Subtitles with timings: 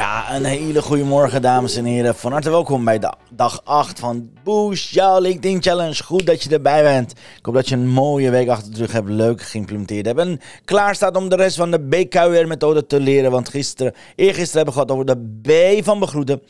[0.00, 2.14] Ja, een hele goede morgen, dames en heren.
[2.14, 3.00] Van harte welkom bij
[3.30, 6.04] dag 8 van Boost jouw LinkedIn Challenge.
[6.04, 7.10] Goed dat je erbij bent.
[7.12, 10.18] Ik hoop dat je een mooie week achter de rug hebt, leuk geïmplementeerd hebt.
[10.18, 13.30] En klaar staat om de rest van de BKUR-methode te leren.
[13.30, 16.42] Want gisteren, eergisteren hebben we gehad over de B van begroeten.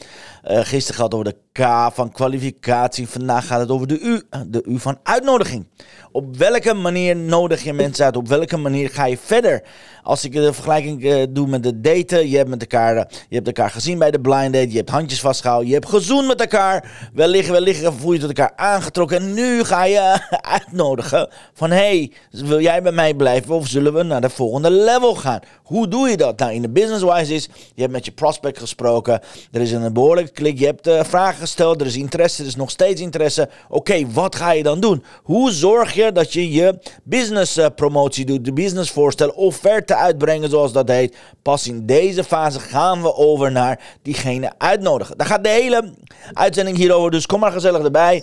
[0.51, 3.09] Uh, gisteren gehad over de K van kwalificatie.
[3.09, 5.67] Vandaag gaat het over de U, de U van uitnodiging.
[6.13, 8.17] Op welke manier nodig je mensen uit?
[8.17, 9.63] Op welke manier ga je verder?
[10.03, 13.35] Als ik de vergelijking uh, doe met de daten, je hebt met elkaar, uh, je
[13.45, 16.41] hebt elkaar gezien bij de blind date, je hebt handjes vastgehouden, je hebt gezoend met
[16.41, 20.21] elkaar, wellicht, wellicht voel je tot elkaar aangetrokken en nu ga je
[20.59, 25.15] uitnodigen van hey, wil jij bij mij blijven of zullen we naar de volgende level
[25.15, 25.41] gaan?
[25.63, 26.39] Hoe doe je dat?
[26.39, 29.21] Nou, in de business-wise is, je hebt met je prospect gesproken,
[29.53, 32.57] er is een behoorlijke klik, je hebt uh, vragen gesteld, er is interesse, er is
[32.57, 33.49] nog steeds interesse.
[33.69, 35.05] Oké, wat ga je dan doen?
[35.23, 40.51] Hoe zorg je dat je je business uh, promotie doet, de business voorstel, offerte uitbrengen
[40.51, 41.17] zoals dat heet?
[41.43, 45.19] Pas in deze fase gaan we over naar diegene uitnodigen.
[45.19, 45.93] Daar gaat de hele
[46.33, 48.23] uitzending hierover, dus kom maar gezellig erbij.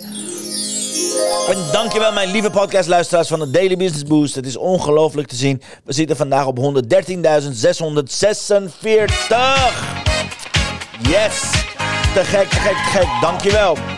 [1.48, 4.34] En dankjewel mijn lieve podcastluisteraars van de Daily Business Boost.
[4.34, 5.62] Het is ongelooflijk te zien.
[5.84, 6.62] We zitten vandaag op 113.646.
[11.02, 11.40] Yes!
[12.14, 13.06] Te gek, te gek, te gek.
[13.20, 13.97] Dankjewel.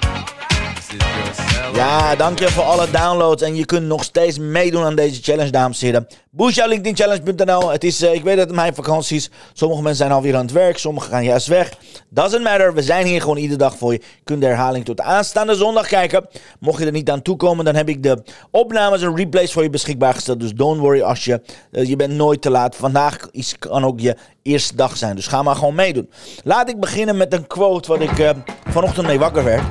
[1.74, 3.42] Ja, dankjewel voor alle downloads.
[3.42, 6.06] En je kunt nog steeds meedoen aan deze challenge, dames en heren.
[6.30, 9.30] BoostJouwLinkedInChallenge.nl Het is, uh, ik weet dat mijn vakanties.
[9.52, 11.72] Sommige mensen zijn alweer aan het werk, sommigen gaan juist weg.
[12.08, 14.00] Doesn't matter, we zijn hier gewoon iedere dag voor je.
[14.24, 16.26] Je de herhaling tot aanstaande zondag kijken.
[16.60, 19.70] Mocht je er niet aan toekomen, dan heb ik de opnames en replays voor je
[19.70, 20.40] beschikbaar gesteld.
[20.40, 21.40] Dus don't worry als je,
[21.72, 22.76] uh, je bent nooit te laat.
[22.76, 23.28] Vandaag
[23.58, 26.10] kan ook je eerste dag zijn, dus ga maar gewoon meedoen.
[26.44, 28.30] Laat ik beginnen met een quote wat ik uh,
[28.68, 29.62] vanochtend mee wakker werd.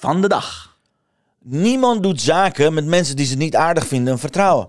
[0.00, 0.76] Van de dag.
[1.42, 4.68] Niemand doet zaken met mensen die ze niet aardig vinden en vertrouwen.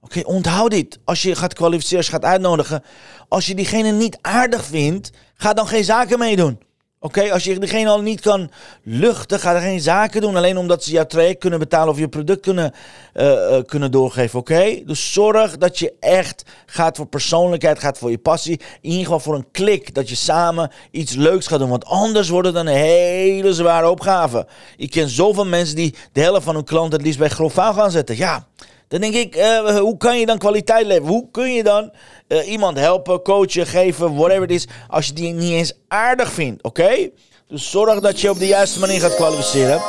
[0.00, 0.98] Oké, onthoud dit.
[1.04, 2.82] Als je gaat kwalificeren, als je gaat uitnodigen.
[3.28, 6.60] Als je diegene niet aardig vindt, ga dan geen zaken meedoen.
[7.06, 8.50] Oké, als je diegene al niet kan
[8.82, 10.36] luchten, ga er geen zaken doen.
[10.36, 12.72] Alleen omdat ze jouw traject kunnen betalen of je product kunnen,
[13.14, 14.38] uh, uh, kunnen doorgeven.
[14.38, 18.60] Oké, dus zorg dat je echt gaat voor persoonlijkheid, gaat voor je passie.
[18.80, 21.68] In ieder geval voor een klik, dat je samen iets leuks gaat doen.
[21.68, 24.46] Want anders wordt het een hele zware opgave.
[24.76, 27.90] Ik ken zoveel mensen die de helft van hun klanten het liefst bij grof gaan
[27.90, 28.16] zetten.
[28.16, 28.46] Ja,
[28.88, 31.08] dan denk ik, uh, hoe kan je dan kwaliteit leveren?
[31.08, 31.90] Hoe kun je dan
[32.28, 36.62] uh, iemand helpen, coachen, geven, whatever het is, als je die niet eens aardig vindt,
[36.62, 37.10] oké?
[37.48, 39.80] Dus zorg dat je op de juiste manier gaat kwalificeren.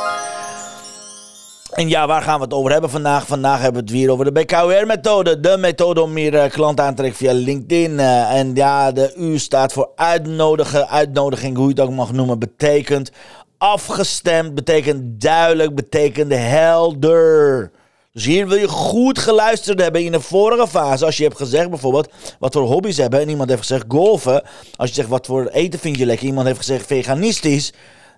[1.72, 3.26] En ja, waar gaan we het over hebben vandaag?
[3.26, 5.40] Vandaag hebben we het weer over de BKUR-methode.
[5.40, 7.98] De methode om meer uh, klanten aan te trekken via LinkedIn.
[8.00, 10.88] En ja, de U staat voor uitnodigen.
[10.88, 13.10] Uitnodiging, hoe je het ook mag noemen, betekent
[13.58, 17.70] afgestemd, betekent duidelijk, betekent helder.
[18.18, 21.04] Dus hier wil je goed geluisterd hebben in de vorige fase.
[21.04, 23.20] Als je hebt gezegd bijvoorbeeld wat voor hobby's hebben.
[23.20, 24.42] En iemand heeft gezegd golfen.
[24.76, 26.26] Als je zegt wat voor eten vind je lekker.
[26.26, 27.72] Iemand heeft gezegd veganistisch.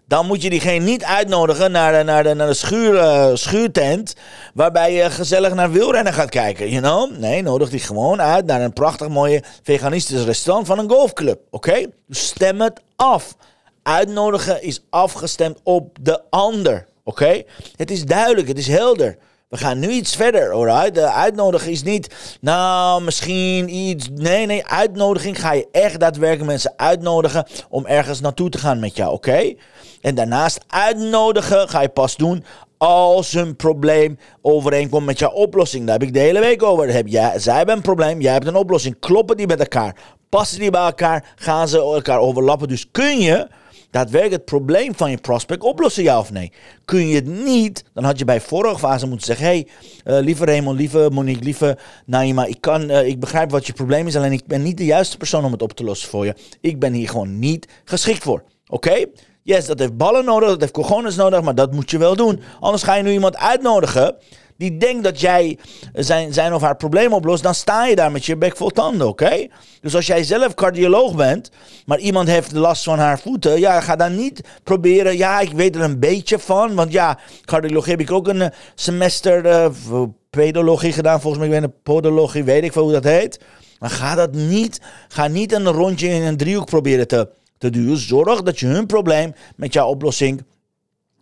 [0.06, 4.14] Dan moet je diegene niet uitnodigen naar de, naar de, naar de schuur, uh, schuurtent.
[4.54, 6.70] Waarbij je gezellig naar wielrennen gaat kijken.
[6.70, 7.18] You know?
[7.18, 11.40] Nee, nodig die gewoon uit naar een prachtig mooie veganistisch restaurant van een golfclub.
[11.50, 11.86] Oké?
[12.06, 13.36] Dus stem het af.
[13.82, 16.86] Uitnodigen is afgestemd op de ander.
[17.04, 17.42] Oké?
[17.76, 19.18] Het is duidelijk, het is helder.
[19.50, 20.94] We gaan nu iets verder, alright?
[20.94, 24.08] De uitnodiging is niet, nou, misschien iets.
[24.14, 28.96] Nee, nee, uitnodiging ga je echt daadwerkelijk mensen uitnodigen om ergens naartoe te gaan met
[28.96, 29.54] jou, oké?
[30.00, 32.44] En daarnaast uitnodigen ga je pas doen
[32.78, 35.84] als een probleem overeenkomt met jouw oplossing.
[35.84, 36.92] Daar heb ik de hele week over.
[36.92, 38.98] Heb jij, zij hebben een probleem, jij hebt een oplossing.
[38.98, 39.96] Kloppen die met elkaar?
[40.28, 41.32] Passen die bij elkaar?
[41.36, 42.68] Gaan ze elkaar overlappen?
[42.68, 43.48] Dus kun je
[43.90, 46.52] daadwerkelijk het probleem van je prospect oplossen, ja of nee?
[46.84, 49.66] Kun je het niet, dan had je bij vorige fase moeten zeggen: hey,
[50.04, 54.06] uh, lieve Raymond, lieve Monique, lieve Naima, ik, kan, uh, ik begrijp wat je probleem
[54.06, 56.34] is, alleen ik ben niet de juiste persoon om het op te lossen voor je.
[56.60, 58.42] Ik ben hier gewoon niet geschikt voor.
[58.66, 59.04] Oké?
[59.42, 62.40] Yes, dat heeft ballen nodig, dat heeft cojones nodig, maar dat moet je wel doen.
[62.60, 64.16] Anders ga je nu iemand uitnodigen
[64.60, 65.58] die denkt dat jij
[65.92, 69.08] zijn, zijn of haar probleem oplost, dan sta je daar met je bek vol tanden,
[69.08, 69.46] oké?
[69.80, 71.50] Dus als jij zelf cardioloog bent,
[71.86, 75.76] maar iemand heeft last van haar voeten, ja, ga dan niet proberen, ja, ik weet
[75.76, 80.92] er een beetje van, want ja, cardiologie heb ik ook een eh, semester uh, pedologie
[80.92, 83.40] gedaan, volgens mij, ik weet een podologie, weet ik veel hoe dat heet.
[83.78, 87.28] Maar ga dat niet, ga niet een rondje in een driehoek proberen te,
[87.58, 87.96] te duwen.
[87.96, 90.42] Zorg dat je hun probleem met jouw oplossing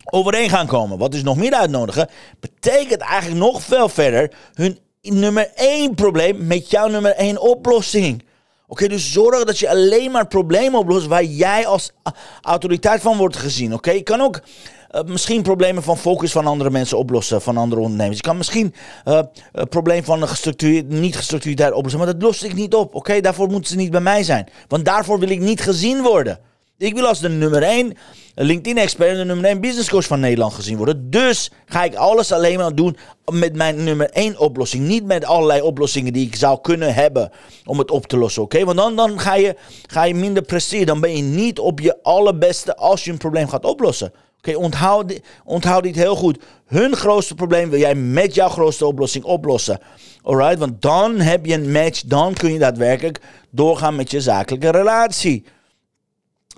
[0.09, 0.97] overeen gaan komen.
[0.97, 2.09] Wat is nog meer uitnodigen?
[2.39, 8.23] Betekent eigenlijk nog veel verder hun nummer één probleem met jouw nummer één oplossing.
[8.67, 11.91] Oké, dus zorg dat je alleen maar problemen oplost waar jij als
[12.41, 13.73] autoriteit van wordt gezien.
[13.73, 14.41] Oké, je kan ook
[14.91, 18.17] uh, misschien problemen van focus van andere mensen oplossen, van andere ondernemers.
[18.17, 18.73] Je kan misschien
[19.05, 22.95] uh, eh, een probleem van gestructureerd, niet gestructureerd oplossen, maar dat los ik niet op.
[22.95, 24.47] Oké, daarvoor moeten ze niet bij mij zijn.
[24.67, 26.39] Want daarvoor wil ik niet gezien worden.
[26.79, 27.93] Ik wil als de nummer 1
[28.35, 31.09] LinkedIn-expert en de nummer 1 business coach van Nederland gezien worden.
[31.09, 32.97] Dus ga ik alles alleen maar doen
[33.31, 34.87] met mijn nummer 1 oplossing.
[34.87, 37.31] Niet met allerlei oplossingen die ik zou kunnen hebben
[37.65, 38.41] om het op te lossen.
[38.41, 38.65] Oké?
[38.65, 39.55] Want dan, dan ga, je,
[39.87, 40.85] ga je minder presteren.
[40.85, 44.13] Dan ben je niet op je allerbeste als je een probleem gaat oplossen.
[44.37, 46.39] Oké, onthoud, onthoud dit heel goed.
[46.65, 49.79] Hun grootste probleem wil jij met jouw grootste oplossing oplossen.
[50.21, 50.59] Alright?
[50.59, 52.01] Want dan heb je een match.
[52.01, 55.45] Dan kun je daadwerkelijk doorgaan met je zakelijke relatie.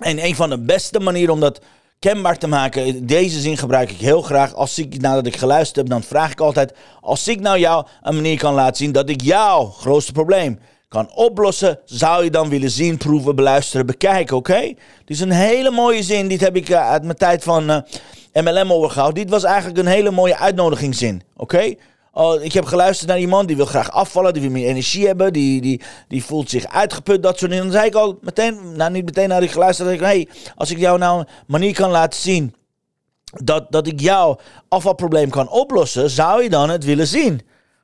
[0.02, 1.60] En een van de beste manieren om dat
[1.98, 4.54] kenbaar te maken, deze zin gebruik ik heel graag.
[4.54, 8.14] Als ik, nadat ik geluisterd heb, dan vraag ik altijd: Als ik nou jou een
[8.14, 10.58] manier kan laten zien dat ik jouw grootste probleem
[10.88, 14.60] kan oplossen, zou je dan willen zien, proeven, beluisteren, bekijken, oké?
[14.60, 14.76] Dit
[15.06, 16.28] is een hele mooie zin.
[16.28, 19.22] Dit heb ik uh, uit mijn tijd van eh, MLM overgehouden.
[19.22, 21.74] Dit was eigenlijk een hele mooie uitnodigingszin, oké?
[22.14, 25.32] Oh, ik heb geluisterd naar iemand die wil graag afvallen, die wil meer energie hebben,
[25.32, 27.66] die, die, die voelt zich uitgeput, dat soort dingen.
[27.66, 30.70] Dan zei ik al meteen, nou niet meteen naar ik geluisterd, dat ik, hey, als
[30.70, 32.54] ik jou nou een manier kan laten zien
[33.32, 34.38] dat, dat ik jouw
[34.68, 37.40] afvalprobleem kan oplossen, zou je dan het willen zien?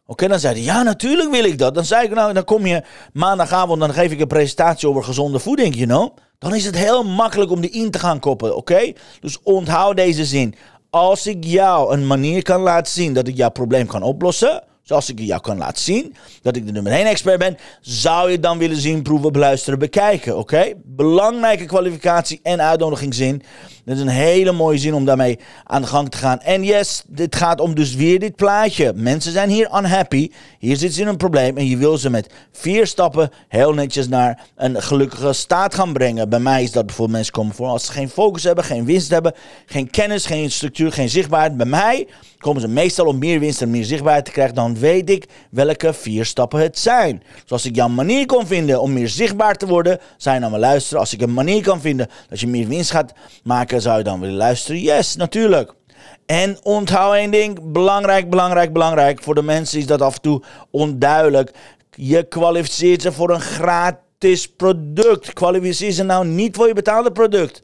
[0.06, 1.74] Oké, dan zei hij, ja, natuurlijk wil ik dat.
[1.74, 2.82] Dan zei ik, nou, dan kom je
[3.12, 6.16] maandagavond, dan geef ik een presentatie over gezonde voeding, you know.
[6.38, 8.92] Dan is het heel makkelijk om die in te gaan koppelen, oké?
[9.20, 10.54] Dus onthoud deze zin.
[10.90, 15.08] Als ik jou een manier kan laten zien dat ik jouw probleem kan oplossen, zoals
[15.08, 18.58] ik jou kan laten zien dat ik de nummer 1 expert ben, zou je dan
[18.58, 20.38] willen zien, proeven, beluisteren, bekijken.
[20.38, 20.72] Oké?
[20.84, 23.42] Belangrijke kwalificatie en uitnodigingszin.
[23.88, 26.40] Dat is een hele mooie zin om daarmee aan de gang te gaan.
[26.40, 28.92] En yes, dit gaat om dus weer dit plaatje.
[28.94, 30.30] Mensen zijn hier unhappy.
[30.58, 31.56] Hier zitten ze in een probleem.
[31.56, 36.28] En je wil ze met vier stappen heel netjes naar een gelukkige staat gaan brengen.
[36.28, 39.10] Bij mij is dat bijvoorbeeld mensen komen voor als ze geen focus hebben, geen winst
[39.10, 39.34] hebben,
[39.66, 41.56] geen kennis, geen structuur, geen zichtbaarheid.
[41.56, 42.08] Bij mij
[42.38, 44.54] komen ze meestal om meer winst en meer zichtbaarheid te krijgen.
[44.54, 47.22] Dan weet ik welke vier stappen het zijn.
[47.42, 50.58] Dus als ik jouw manier kan vinden om meer zichtbaar te worden, zijn naar me
[50.58, 51.00] luisteren.
[51.00, 54.20] Als ik een manier kan vinden dat je meer winst gaat maken zou je dan
[54.20, 54.80] willen luisteren?
[54.80, 55.74] Yes, natuurlijk.
[56.26, 59.22] En onthoud één ding, belangrijk, belangrijk, belangrijk.
[59.22, 61.50] Voor de mensen is dat af en toe onduidelijk.
[61.90, 65.32] Je kwalificeert ze voor een gratis product.
[65.32, 67.62] Kwalificeer ze nou niet voor je betaalde product.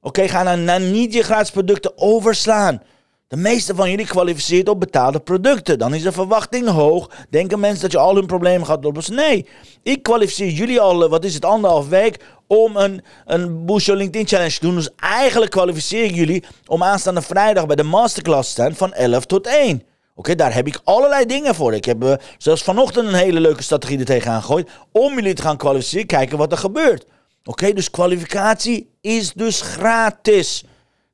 [0.00, 2.82] Oké, ga dan nou niet je gratis producten overslaan.
[3.28, 5.78] De meeste van jullie kwalificeert op betaalde producten.
[5.78, 7.10] Dan is de verwachting hoog.
[7.30, 9.14] Denken mensen dat je al hun problemen gaat oplossen?
[9.14, 9.46] Nee,
[9.82, 14.60] ik kwalificeer jullie al, wat is het, anderhalf week om een, een LinkedIn Challenge te
[14.60, 14.74] doen.
[14.74, 19.24] Dus eigenlijk kwalificeer ik jullie om aanstaande vrijdag bij de masterclass te staan van 11
[19.24, 19.82] tot 1.
[20.14, 21.74] Oké, daar heb ik allerlei dingen voor.
[21.74, 24.70] Ik heb uh, zelfs vanochtend een hele leuke strategie er tegenaan gegooid.
[24.92, 27.06] Om jullie te gaan kwalificeren, kijken wat er gebeurt.
[27.44, 30.64] Oké, dus kwalificatie is dus gratis.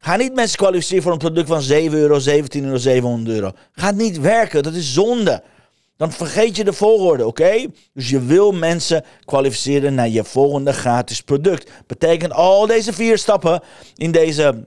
[0.03, 3.53] Ga niet mensen kwalificeren voor een product van 7 euro, 17 euro, 700 euro.
[3.73, 5.43] Gaat niet werken, dat is zonde.
[5.97, 7.67] Dan vergeet je de volgorde, oké?
[7.95, 11.71] Dus je wil mensen kwalificeren naar je volgende gratis product.
[11.87, 13.63] Betekent al deze vier stappen
[13.95, 14.67] in deze,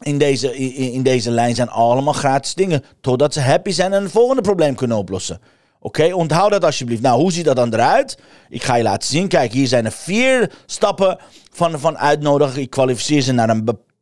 [0.00, 2.84] in deze, in, deze lijn zijn allemaal gratis dingen.
[3.00, 5.40] Totdat ze happy zijn en het volgende probleem kunnen oplossen.
[5.80, 7.02] Oké, onthoud dat alsjeblieft.
[7.02, 8.18] Nou, hoe ziet dat dan eruit?
[8.48, 9.28] Ik ga je laten zien.
[9.28, 11.18] Kijk, hier zijn er vier stappen
[11.52, 12.62] van, van uitnodigen.
[12.62, 13.92] Ik kwalificeer ze naar een bepaald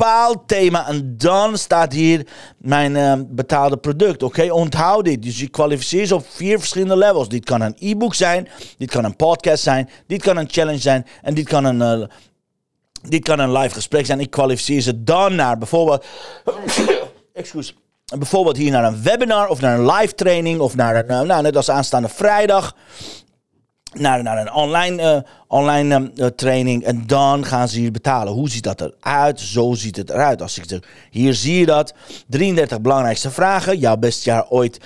[0.46, 0.86] thema.
[0.88, 2.26] En dan staat hier
[2.58, 4.22] mijn uh, betaalde product.
[4.22, 5.22] Oké, onthoud dit.
[5.22, 7.28] Dus je kwalificeert ze op vier verschillende levels.
[7.28, 8.48] Dit kan een e-book zijn.
[8.78, 9.90] Dit kan een podcast zijn.
[10.06, 11.06] Dit kan een challenge zijn.
[11.22, 12.00] En dit kan een...
[12.00, 12.06] Uh,
[13.08, 14.20] dit kan een live gesprek zijn.
[14.20, 16.04] Ik kwalificeer ze dan naar bijvoorbeeld.
[17.32, 17.74] Excuus
[18.18, 21.42] bijvoorbeeld hier naar een webinar of naar een live training of naar een, eh, nou,
[21.42, 22.76] net als aanstaande vrijdag.
[23.92, 28.32] Naar, naar een online, eh, online eh, training en dan gaan ze hier betalen.
[28.32, 29.40] Hoe ziet dat eruit?
[29.40, 30.42] Zo ziet het eruit.
[30.42, 30.80] Als ik zeg,
[31.10, 31.94] hier zie je dat.
[32.28, 33.78] 33 belangrijkste vragen.
[33.78, 34.80] Jouw beste jaar ooit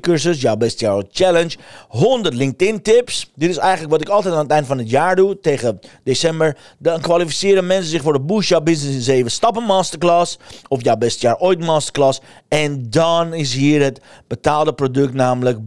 [0.00, 0.40] cursus.
[0.40, 1.56] Jouw beste jaar ooit challenge.
[1.88, 3.30] 100 LinkedIn tips.
[3.34, 5.40] Dit is eigenlijk wat ik altijd aan het eind van het jaar doe.
[5.40, 6.56] Tegen december.
[6.78, 10.38] Dan kwalificeren mensen zich voor de Boost Business in 7 stappen masterclass.
[10.68, 12.20] Of jouw beste jaar ooit masterclass.
[12.48, 15.58] En dan is hier het betaalde product namelijk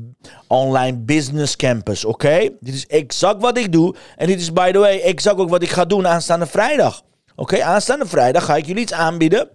[0.47, 2.05] Online Business Campus.
[2.05, 2.49] Oké?
[2.67, 3.95] Dit is exact wat ik doe.
[4.15, 7.01] En dit is, by the way, exact ook wat ik ga doen aanstaande vrijdag.
[7.35, 9.49] Oké, aanstaande vrijdag ga ik jullie iets aanbieden.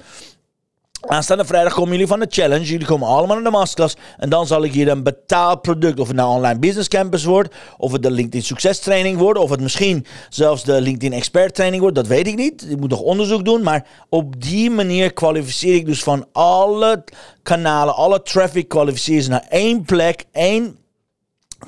[1.01, 2.65] Aanstaande vrijdag komen jullie van de challenge.
[2.65, 3.97] Jullie komen allemaal naar de masterclass.
[4.17, 6.01] En dan zal ik hier een betaald product.
[6.01, 7.55] Of het nou online business campus wordt.
[7.79, 9.39] Of het de LinkedIn succes training wordt.
[9.39, 11.97] Of het misschien zelfs de LinkedIn expert training wordt.
[11.97, 12.71] Dat weet ik niet.
[12.71, 13.63] Ik moet nog onderzoek doen.
[13.63, 17.05] Maar op die manier kwalificeer ik dus van alle
[17.43, 17.95] kanalen.
[17.95, 20.25] Alle traffic kwalificeer naar één plek.
[20.33, 20.77] één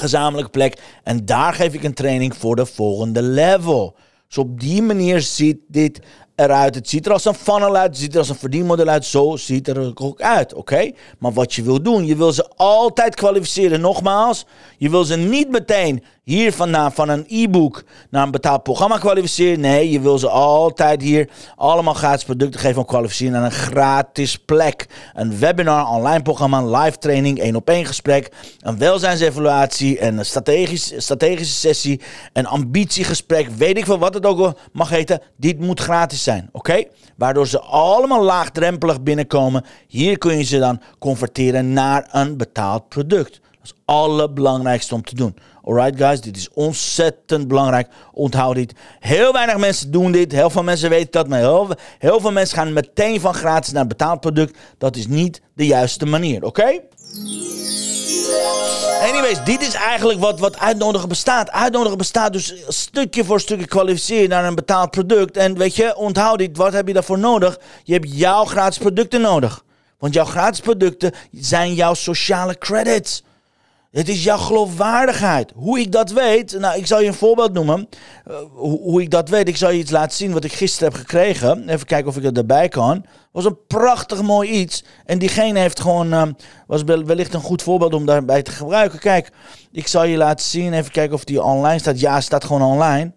[0.01, 0.81] gezamenlijke plek.
[1.03, 3.97] En daar geef ik een training voor de volgende level.
[4.27, 6.01] Dus op die manier ziet dit
[6.35, 6.75] eruit.
[6.75, 9.05] Het ziet er als een funnel uit, het ziet er als een verdienmodel uit.
[9.05, 10.91] Zo ziet er ook uit, oké?
[11.19, 13.81] Maar wat je wil doen, je wil ze altijd kwalificeren.
[13.81, 14.47] Nogmaals,
[14.79, 19.61] je wil ze niet meteen hier vandaan van een e-book naar een betaald programma kwalificeren.
[19.61, 24.39] Nee, je wil ze altijd hier allemaal gratis producten geven om kwalificeren naar een gratis
[24.39, 24.87] plek.
[25.15, 31.55] Een webinar, online programma, live training, één op één gesprek, een welzijnsevaluatie, een strategisch, strategische
[31.55, 32.01] sessie,
[32.33, 35.21] een ambitiegesprek, weet ik veel wat het ook mag heten.
[35.37, 36.85] Dit moet gratis zijn, oké?
[37.17, 39.65] Waardoor ze allemaal laagdrempelig binnenkomen.
[39.89, 43.33] Hier kun je ze dan converteren naar een betaald product.
[43.33, 45.37] Dat is het allerbelangrijkste om te doen.
[45.67, 47.89] Alright guys, dit is ontzettend belangrijk.
[48.13, 48.73] Onthoud dit.
[49.01, 50.33] Heel weinig mensen doen dit.
[50.33, 51.29] Heel veel mensen weten dat.
[51.29, 51.39] Maar
[51.99, 54.59] heel, veel mensen gaan meteen van gratis naar betaald product.
[54.79, 56.45] Dat is niet de juiste manier.
[56.45, 56.81] Oké?
[59.03, 61.51] Anyways, dit is eigenlijk wat, wat uitnodigen bestaat.
[61.51, 65.37] Uitnodigen bestaat dus stukje voor stukje kwalificeren naar een betaald product.
[65.37, 66.57] En weet je, onthoud dit.
[66.57, 67.59] Wat heb je daarvoor nodig?
[67.83, 69.65] Je hebt jouw gratis producten nodig.
[69.99, 73.23] Want jouw gratis producten zijn jouw sociale credits.
[73.95, 75.53] Het is jouw geloofwaardigheid.
[75.55, 77.89] Hoe ik dat weet, nou, ik zal je een voorbeeld noemen.
[78.29, 80.93] Uh, hoe, hoe, ik dat weet, ik zal je iets laten zien wat ik gisteren
[80.93, 81.69] heb gekregen.
[81.69, 83.05] Even kijken of ik er erbij kan.
[83.33, 84.85] was een prachtig mooi iets.
[85.05, 86.23] En diegene heeft gewoon, uh,
[86.67, 88.99] was wellicht een goed voorbeeld om daarbij te gebruiken.
[88.99, 89.31] Kijk,
[89.73, 90.73] ik zal je laten zien.
[90.73, 92.01] Even kijken of die online staat.
[92.01, 93.13] Ja, staat gewoon online.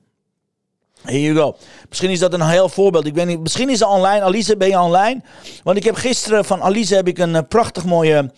[1.02, 1.56] Here you go.
[1.90, 3.06] Misschien is dat een heel voorbeeld.
[3.06, 3.40] Ik weet niet.
[3.40, 4.22] Misschien is het online.
[4.22, 5.22] Alice, ben je online?
[5.64, 8.32] Want ik heb gisteren van Alice heb ik een uh, prachtig mooie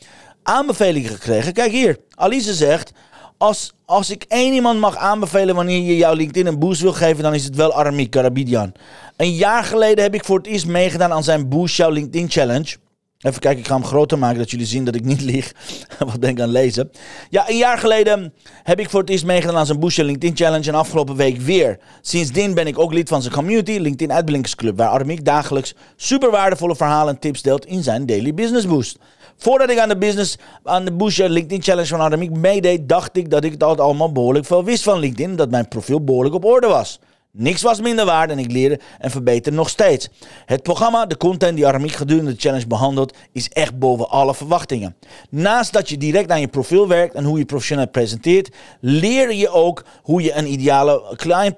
[0.44, 1.54] aanbevelingen gekregen.
[1.54, 2.92] Kijk hier, Alice zegt,
[3.38, 7.24] als, als ik één iemand mag aanbevelen wanneer je jouw LinkedIn een boost wil geven,
[7.24, 8.72] dan is het wel Aramik Karabidian.
[9.18, 12.76] Een jaar geleden heb ik voor het eerst meegedaan aan zijn Boost Jouw LinkedIn Challenge.
[13.20, 15.54] Even kijken, ik ga hem groter maken, dat jullie zien dat ik niet lieg.
[16.00, 16.92] Wat ben ik aan lezen?
[17.30, 20.36] Ja, een jaar geleden heb ik voor het eerst meegedaan aan zijn Boost Jouw LinkedIn
[20.36, 20.68] Challenge.
[20.68, 21.80] En afgelopen week weer.
[22.02, 24.78] Sindsdien ben ik ook lid van zijn community, LinkedIn Uitblinkersclub.
[24.78, 28.98] Waar Aramik dagelijks super waardevolle verhalen en tips deelt in zijn Daily Business Boost.
[29.42, 33.30] Voordat ik aan de business, aan de Bush LinkedIn Challenge van Ademiek meedeed, dacht ik
[33.30, 35.36] dat ik het allemaal behoorlijk veel wist van LinkedIn.
[35.36, 37.00] Dat mijn profiel behoorlijk op orde was.
[37.32, 40.10] Niks was minder waard en ik leerde en verbeter nog steeds.
[40.46, 44.96] Het programma, de content die Aramiek gedurende de challenge behandelt, is echt boven alle verwachtingen.
[45.30, 49.50] Naast dat je direct aan je profiel werkt en hoe je professioneel presenteert, leer je
[49.50, 51.56] ook hoe je een ideale client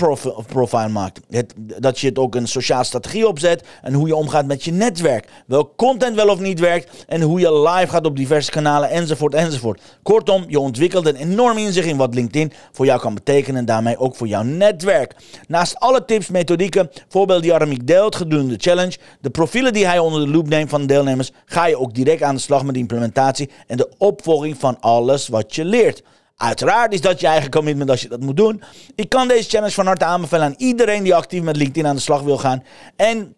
[0.47, 1.19] profile maakt.
[1.29, 4.71] Het, dat je het ook een sociale strategie opzet en hoe je omgaat met je
[4.71, 5.27] netwerk.
[5.45, 9.33] Welk content wel of niet werkt en hoe je live gaat op diverse kanalen enzovoort
[9.33, 9.81] enzovoort.
[10.03, 13.97] Kortom, je ontwikkelt een enorm inzicht in wat LinkedIn voor jou kan betekenen en daarmee
[13.97, 15.15] ook voor jouw netwerk.
[15.61, 19.99] Naast alle tips, methodieken, voorbeelden die Aramiek deelt gedurende de challenge, de profielen die hij
[19.99, 22.73] onder de loop neemt van de deelnemers, ga je ook direct aan de slag met
[22.73, 26.03] de implementatie en de opvolging van alles wat je leert.
[26.35, 28.63] Uiteraard is dat je eigen commitment als je dat moet doen.
[28.95, 32.01] Ik kan deze challenge van harte aanbevelen aan iedereen die actief met LinkedIn aan de
[32.01, 32.63] slag wil gaan.
[32.95, 33.35] En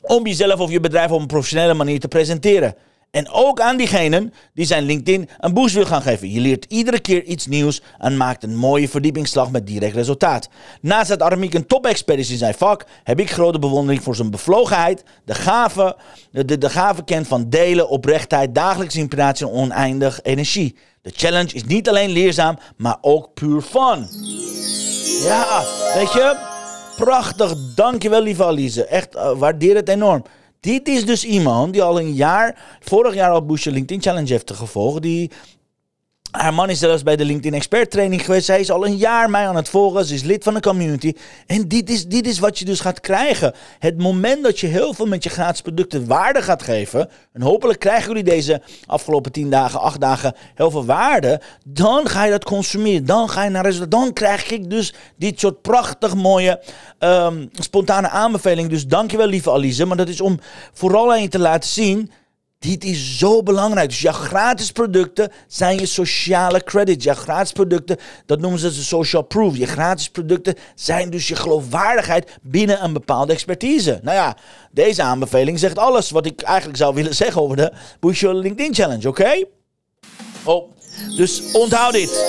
[0.00, 2.74] om jezelf of je bedrijf op een professionele manier te presenteren.
[3.10, 6.30] En ook aan diegenen die zijn LinkedIn een boost wil gaan geven.
[6.30, 10.48] Je leert iedere keer iets nieuws en maakt een mooie verdiepingsslag met direct resultaat.
[10.80, 14.30] Naast dat Aramiek een top-expert is in zijn vak, heb ik grote bewondering voor zijn
[14.30, 15.96] bevlogenheid, de gave,
[16.30, 20.76] de, de gave kent van delen, oprechtheid, dagelijkse inspiratie en oneindig energie.
[21.02, 24.08] De challenge is niet alleen leerzaam, maar ook puur fun.
[25.22, 25.64] Ja,
[25.94, 26.36] weet je,
[26.96, 27.54] prachtig.
[27.74, 28.84] Dankjewel, lieve Alice.
[28.84, 30.24] Echt, uh, waardeer het enorm.
[30.60, 34.52] Dit is dus iemand die al een jaar, vorig jaar al Bush LinkedIn Challenge heeft
[34.52, 35.02] gevolgd.
[35.02, 35.30] Die
[36.30, 38.44] Haar man is zelfs bij de LinkedIn Expert Training geweest.
[38.44, 40.04] Zij is al een jaar mij aan het volgen.
[40.04, 41.12] Ze is lid van de community.
[41.46, 43.54] En dit is, dit is wat je dus gaat krijgen.
[43.78, 47.10] Het moment dat je heel veel met je gratis producten waarde gaat geven.
[47.32, 51.40] En hopelijk krijgen jullie deze afgelopen 10 dagen, 8 dagen heel veel waarde.
[51.64, 53.06] Dan ga je dat consumeren.
[53.06, 53.90] Dan ga je naar resultaat.
[53.90, 56.62] Dan krijg ik dus dit soort prachtig mooie
[56.98, 58.68] um, spontane aanbeveling.
[58.70, 59.84] Dus dankjewel lieve Alize.
[59.84, 60.38] Maar dat is om
[60.72, 62.10] vooral aan je te laten zien
[62.60, 63.88] dit is zo belangrijk.
[63.88, 67.02] Dus jouw gratis producten zijn je sociale credit.
[67.02, 69.56] Jouw gratis producten, dat noemen ze de social proof.
[69.56, 74.00] Je gratis producten zijn dus je geloofwaardigheid binnen een bepaalde expertise.
[74.02, 74.36] Nou ja,
[74.70, 78.74] deze aanbeveling zegt alles wat ik eigenlijk zou willen zeggen over de Push Your LinkedIn
[78.74, 79.44] Challenge, oké?
[80.44, 80.70] Oh,
[81.16, 82.24] dus onthoud dit.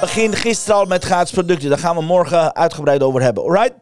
[0.00, 1.68] Begin gisteren al met gratis producten.
[1.68, 3.72] Daar gaan we morgen uitgebreid over hebben, alright?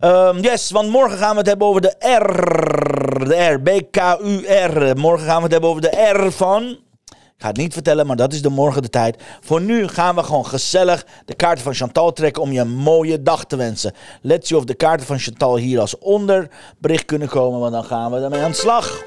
[0.00, 3.01] Um, yes, want morgen gaan we het hebben over de R.
[3.18, 4.98] De R, B-K-U-R.
[4.98, 6.62] Morgen gaan we het hebben over de R van...
[7.08, 9.22] Ik ga het niet vertellen, maar dat is de morgen de tijd.
[9.40, 13.22] Voor nu gaan we gewoon gezellig de kaarten van Chantal trekken om je een mooie
[13.22, 13.92] dag te wensen.
[14.20, 18.10] Let's see of de kaarten van Chantal hier als onderbericht kunnen komen, want dan gaan
[18.10, 19.04] we ermee aan de slag.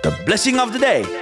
[0.00, 1.21] The blessing of the day.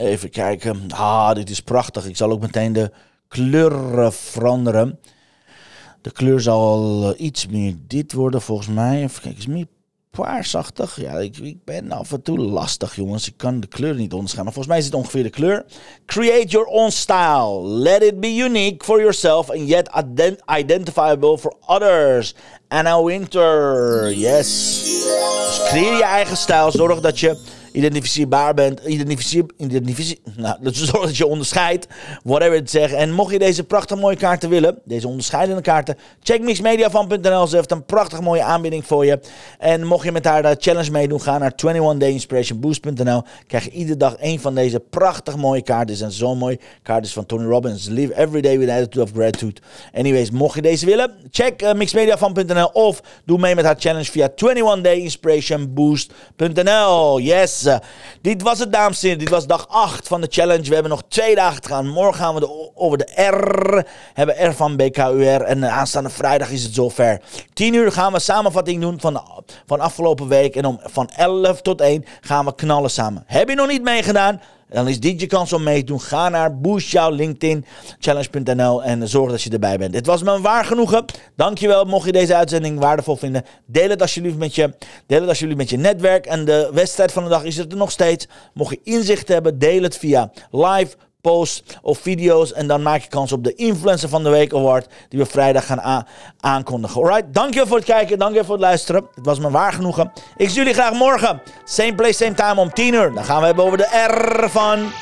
[0.00, 0.92] Even kijken.
[0.92, 2.06] Ah, dit is prachtig.
[2.06, 2.90] Ik zal ook meteen de
[3.28, 4.98] kleuren veranderen.
[6.02, 9.02] De kleur zal eh, iets meer dit worden volgens mij.
[9.02, 9.66] Even kijken, is meer
[10.10, 11.00] paarsachtig.
[11.00, 13.28] Ja, ik, ben af en toe lastig, jongens.
[13.28, 14.44] Ik kan de kleur niet onderscheiden.
[14.44, 15.64] Maar volgens mij is dit ongeveer de kleur.
[16.06, 17.62] Create your own style.
[17.62, 19.90] Let it be unique for yourself and yet
[20.58, 22.34] identifiable for others.
[22.68, 24.12] Anna Winter.
[24.14, 24.80] Yes.
[25.46, 26.70] Dus creëer je eigen stijl.
[26.70, 31.86] Zorg dat je identificeerbaar bent, identificeer, identificeer, nou, dat zorgt dat je onderscheidt,
[32.22, 32.92] whatever het zegt.
[32.92, 37.46] En mocht je deze prachtig mooie kaarten willen, deze onderscheidende kaarten, check mixmediafan.nl.
[37.46, 39.20] Ze heeft een prachtig mooie aanbieding voor je.
[39.58, 43.22] En mocht je met haar de challenge meedoen, ga naar 21dayinspirationboost.nl.
[43.46, 45.98] Krijg je iedere dag een van deze prachtig mooie kaarten.
[46.00, 47.88] En zo'n mooi kaarten van Tony Robbins.
[47.88, 49.60] Live every day with attitude of gratitude.
[49.94, 54.28] Anyways, mocht je deze willen, check uh, mixmediafan.nl of doe mee met haar challenge via
[54.28, 57.20] 21dayinspirationboost.nl.
[57.20, 57.59] Yes!
[58.20, 59.18] Dit was het, dames en heren.
[59.18, 60.68] Dit was dag 8 van de challenge.
[60.68, 61.88] We hebben nog twee dagen te gaan.
[61.88, 63.86] Morgen gaan we over de R.
[64.14, 65.42] Hebben R van BKUR.
[65.42, 67.20] En aanstaande vrijdag is het zover.
[67.52, 69.22] 10 uur gaan we samenvatting doen van,
[69.66, 70.56] van afgelopen week.
[70.56, 73.24] En om van 11 tot 1 gaan we knallen samen.
[73.26, 74.40] Heb je nog niet meegedaan?
[74.70, 76.00] Dan is dit je kans om mee te doen.
[76.00, 76.58] Ga naar
[77.98, 79.92] challenge.nl en zorg dat je erbij bent.
[79.92, 81.04] Dit was me waar genoegen.
[81.36, 81.84] Dankjewel.
[81.84, 84.74] Mocht je deze uitzending waardevol vinden, deel het alsjeblieft met je,
[85.06, 86.26] deel het alsjeblieft met je netwerk.
[86.26, 88.26] En de wedstrijd van de dag is er nog steeds.
[88.54, 92.52] Mocht je inzicht hebben, deel het via live posts of video's.
[92.52, 94.86] En dan maak je kans op de Influencer van de Week Award.
[95.08, 96.04] Die we vrijdag gaan
[96.40, 97.02] aankondigen.
[97.02, 98.18] Alright, dankjewel voor het kijken.
[98.18, 99.06] Dankjewel voor het luisteren.
[99.14, 100.12] Het was me waar genoegen.
[100.36, 101.42] Ik zie jullie graag morgen.
[101.64, 103.14] Same place, same time om 10 uur.
[103.14, 104.92] Dan gaan we hebben over de R van...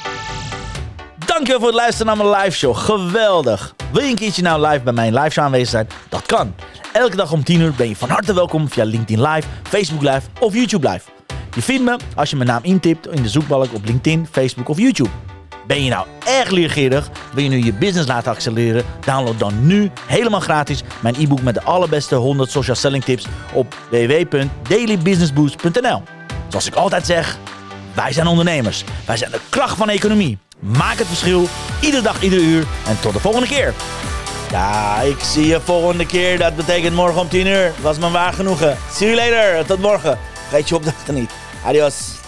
[1.27, 2.77] Dankjewel voor het luisteren naar mijn live show.
[2.77, 3.75] Geweldig.
[3.93, 5.89] Wil je een keertje nou live bij mijn live show aanwezig zijn?
[6.09, 6.55] Dat kan.
[6.93, 10.21] Elke dag om 10 uur ben je van harte welkom via LinkedIn Live, Facebook Live
[10.41, 11.11] of YouTube Live.
[11.55, 14.79] Je vindt me als je mijn naam intipt in de zoekbalk op LinkedIn, Facebook of
[14.79, 15.11] YouTube.
[15.69, 17.11] Ben je nou erg leergierig?
[17.33, 18.85] Wil je nu je business laten accelereren?
[19.05, 23.77] Download dan nu helemaal gratis mijn e-book met de allerbeste 100 social selling tips op
[23.91, 26.03] www.dailybusinessboost.nl.
[26.49, 27.39] Zoals ik altijd zeg,
[27.95, 28.85] wij zijn ondernemers.
[29.07, 30.39] Wij zijn de kracht van de economie.
[30.59, 31.49] Maak het verschil,
[31.81, 32.67] iedere dag, iedere uur.
[32.87, 33.75] En tot de volgende keer.
[34.51, 36.39] Ja, ik zie je volgende keer.
[36.39, 37.73] Dat betekent morgen om 10 uur.
[37.81, 38.77] Was me waar genoegen.
[38.93, 39.67] See you later.
[39.67, 40.19] Tot morgen.
[40.49, 41.31] Vergeet je opdrachten niet.
[41.65, 42.27] Adios.